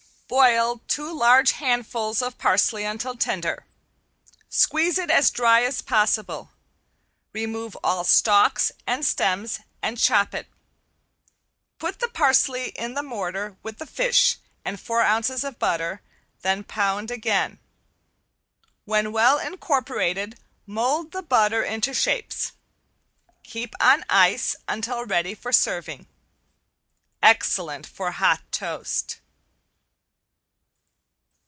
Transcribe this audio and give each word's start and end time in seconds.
Boil 0.33 0.79
two 0.87 1.11
large 1.11 1.51
handfuls 1.51 2.21
of 2.21 2.37
parsley 2.37 2.85
until 2.85 3.17
tender, 3.17 3.65
squeeze 4.47 4.97
it 4.97 5.11
as 5.11 5.29
dry 5.29 5.61
as 5.63 5.81
possible, 5.81 6.51
remove 7.33 7.75
all 7.83 8.05
stalks 8.05 8.71
and 8.87 9.05
stems 9.05 9.59
and 9.81 9.97
chop 9.97 10.33
it. 10.33 10.47
Put 11.79 11.99
the 11.99 12.07
parsley 12.07 12.69
in 12.77 12.93
the 12.93 13.03
mortar 13.03 13.57
with 13.61 13.77
the 13.77 13.85
fish 13.85 14.37
and 14.63 14.79
four 14.79 15.01
ounces 15.01 15.43
of 15.43 15.59
butter, 15.59 16.01
then 16.43 16.63
pound 16.63 17.11
again. 17.11 17.59
When 18.85 19.11
well 19.11 19.37
incorporated 19.37 20.39
mold 20.65 21.11
the 21.11 21.23
butter 21.23 21.61
into 21.61 21.93
shapes. 21.93 22.53
Keep 23.43 23.75
on 23.81 24.05
ice 24.09 24.55
until 24.65 25.05
ready 25.05 25.33
for 25.35 25.51
serving. 25.51 26.07
Excellent 27.21 27.85
for 27.85 28.11
hot 28.11 28.49
toast. 28.53 29.17